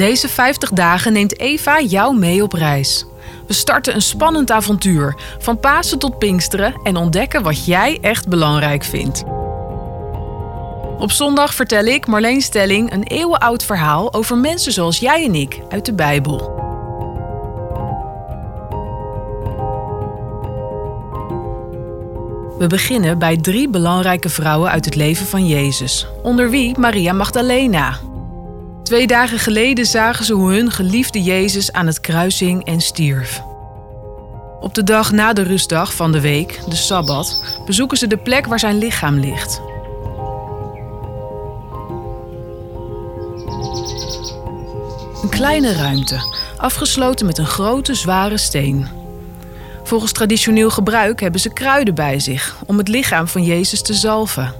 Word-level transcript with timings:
Deze 0.00 0.28
50 0.28 0.70
dagen 0.70 1.12
neemt 1.12 1.38
Eva 1.38 1.80
jou 1.80 2.18
mee 2.18 2.42
op 2.42 2.52
reis. 2.52 3.06
We 3.46 3.52
starten 3.52 3.94
een 3.94 4.02
spannend 4.02 4.50
avontuur, 4.50 5.16
van 5.38 5.60
Pasen 5.60 5.98
tot 5.98 6.18
Pinksteren 6.18 6.80
en 6.82 6.96
ontdekken 6.96 7.42
wat 7.42 7.64
jij 7.64 7.98
echt 8.00 8.28
belangrijk 8.28 8.84
vindt. 8.84 9.24
Op 10.98 11.10
zondag 11.10 11.54
vertel 11.54 11.84
ik, 11.84 12.06
Marleen 12.06 12.40
Stelling, 12.40 12.92
een 12.92 13.02
eeuwenoud 13.02 13.64
verhaal 13.64 14.12
over 14.12 14.38
mensen 14.38 14.72
zoals 14.72 14.98
jij 14.98 15.24
en 15.24 15.34
ik 15.34 15.60
uit 15.68 15.86
de 15.86 15.94
Bijbel. 15.94 16.38
We 22.58 22.66
beginnen 22.66 23.18
bij 23.18 23.36
drie 23.36 23.68
belangrijke 23.68 24.28
vrouwen 24.28 24.70
uit 24.70 24.84
het 24.84 24.94
leven 24.94 25.26
van 25.26 25.46
Jezus, 25.46 26.06
onder 26.22 26.50
wie 26.50 26.78
Maria 26.78 27.12
Magdalena. 27.12 28.09
Twee 28.82 29.06
dagen 29.06 29.38
geleden 29.38 29.86
zagen 29.86 30.24
ze 30.24 30.32
hoe 30.34 30.52
hun 30.52 30.70
geliefde 30.70 31.22
Jezus 31.22 31.72
aan 31.72 31.86
het 31.86 32.00
kruising 32.00 32.64
en 32.64 32.80
stierf. 32.80 33.42
Op 34.60 34.74
de 34.74 34.84
dag 34.84 35.12
na 35.12 35.32
de 35.32 35.42
rustdag 35.42 35.94
van 35.94 36.12
de 36.12 36.20
week, 36.20 36.60
de 36.68 36.76
Sabbat, 36.76 37.58
bezoeken 37.66 37.98
ze 37.98 38.06
de 38.06 38.16
plek 38.16 38.46
waar 38.46 38.58
zijn 38.58 38.78
lichaam 38.78 39.18
ligt. 39.18 39.60
Een 45.22 45.28
kleine 45.28 45.72
ruimte, 45.72 46.18
afgesloten 46.56 47.26
met 47.26 47.38
een 47.38 47.46
grote 47.46 47.94
zware 47.94 48.38
steen. 48.38 48.86
Volgens 49.84 50.12
traditioneel 50.12 50.70
gebruik 50.70 51.20
hebben 51.20 51.40
ze 51.40 51.52
kruiden 51.52 51.94
bij 51.94 52.20
zich 52.20 52.56
om 52.66 52.78
het 52.78 52.88
lichaam 52.88 53.28
van 53.28 53.44
Jezus 53.44 53.82
te 53.82 53.94
zalven. 53.94 54.54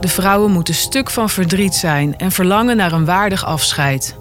De 0.00 0.08
vrouwen 0.08 0.50
moeten 0.50 0.74
stuk 0.74 1.10
van 1.10 1.30
verdriet 1.30 1.74
zijn 1.74 2.16
en 2.16 2.32
verlangen 2.32 2.76
naar 2.76 2.92
een 2.92 3.04
waardig 3.04 3.44
afscheid. 3.44 4.16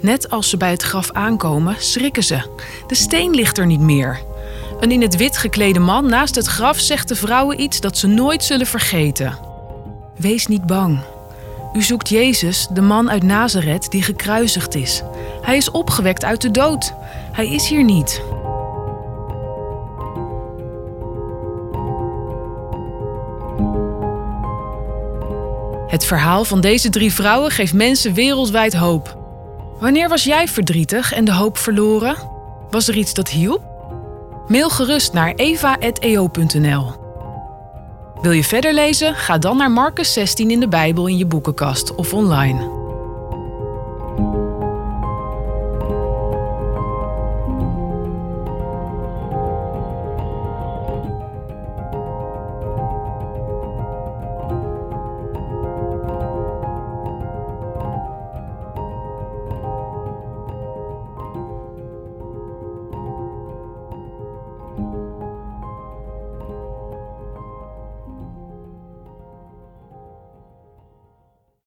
Net 0.00 0.30
als 0.30 0.50
ze 0.50 0.56
bij 0.56 0.70
het 0.70 0.82
graf 0.82 1.10
aankomen, 1.12 1.76
schrikken 1.78 2.24
ze. 2.24 2.40
De 2.86 2.94
steen 2.94 3.30
ligt 3.34 3.58
er 3.58 3.66
niet 3.66 3.80
meer. 3.80 4.20
Een 4.80 4.90
in 4.90 5.02
het 5.02 5.16
wit 5.16 5.36
geklede 5.36 5.78
man 5.78 6.06
naast 6.06 6.34
het 6.34 6.46
graf 6.46 6.78
zegt 6.78 7.08
de 7.08 7.16
vrouwen 7.16 7.60
iets 7.60 7.80
dat 7.80 7.98
ze 7.98 8.06
nooit 8.06 8.44
zullen 8.44 8.66
vergeten. 8.66 9.38
Wees 10.16 10.46
niet 10.46 10.66
bang. 10.66 11.00
U 11.72 11.82
zoekt 11.82 12.08
Jezus, 12.08 12.66
de 12.70 12.80
man 12.80 13.10
uit 13.10 13.22
Nazareth 13.22 13.90
die 13.90 14.02
gekruisigd 14.02 14.74
is. 14.74 15.02
Hij 15.42 15.56
is 15.56 15.70
opgewekt 15.70 16.24
uit 16.24 16.40
de 16.40 16.50
dood. 16.50 16.94
Hij 17.32 17.48
is 17.48 17.68
hier 17.68 17.84
niet. 17.84 18.22
Het 25.88 26.04
verhaal 26.04 26.44
van 26.44 26.60
deze 26.60 26.88
drie 26.90 27.12
vrouwen 27.12 27.50
geeft 27.50 27.74
mensen 27.74 28.14
wereldwijd 28.14 28.74
hoop. 28.74 29.18
Wanneer 29.80 30.08
was 30.08 30.24
jij 30.24 30.48
verdrietig 30.48 31.12
en 31.12 31.24
de 31.24 31.32
hoop 31.32 31.58
verloren? 31.58 32.16
Was 32.70 32.88
er 32.88 32.96
iets 32.96 33.14
dat 33.14 33.28
hielp? 33.28 33.62
Mail 34.46 34.70
gerust 34.70 35.12
naar 35.12 35.34
eva.eo.nl. 35.34 36.92
Wil 38.20 38.32
je 38.32 38.44
verder 38.44 38.74
lezen? 38.74 39.14
Ga 39.14 39.38
dan 39.38 39.56
naar 39.56 39.70
Marcus 39.70 40.12
16 40.12 40.50
in 40.50 40.60
de 40.60 40.68
Bijbel 40.68 41.06
in 41.06 41.16
je 41.16 41.26
boekenkast 41.26 41.94
of 41.94 42.14
online. 42.14 42.77